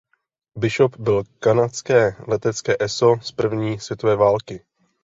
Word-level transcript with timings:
Bishop 0.59 0.97
byl 0.97 1.23
kanadské 1.39 2.15
letecké 2.27 2.75
eso 2.79 3.15
z 3.21 3.31
první 3.31 3.79
světové 3.79 4.15
války. 4.15 4.65